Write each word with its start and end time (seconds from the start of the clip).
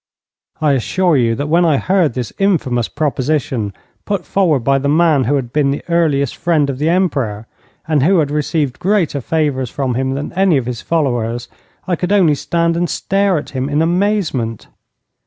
I 0.59 0.71
assure 0.71 1.15
you 1.15 1.35
that 1.35 1.45
when 1.47 1.63
I 1.63 1.77
heard 1.77 2.15
this 2.15 2.33
infamous 2.39 2.87
proposition 2.87 3.71
put 4.03 4.25
forward 4.25 4.61
by 4.61 4.79
the 4.79 4.89
man 4.89 5.25
who 5.25 5.35
had 5.35 5.53
been 5.53 5.69
the 5.69 5.83
earliest 5.89 6.35
friend 6.35 6.71
of 6.71 6.79
the 6.79 6.89
Emperor, 6.89 7.45
and 7.87 8.01
who 8.01 8.17
had 8.17 8.31
received 8.31 8.79
greater 8.79 9.21
favours 9.21 9.69
from 9.69 9.93
him 9.93 10.15
than 10.15 10.33
any 10.33 10.57
of 10.57 10.65
his 10.65 10.81
followers, 10.81 11.47
I 11.87 11.95
could 11.95 12.11
only 12.11 12.33
stand 12.33 12.75
and 12.75 12.89
stare 12.89 13.37
at 13.37 13.51
him 13.51 13.69
in 13.69 13.79
amazement. 13.83 14.65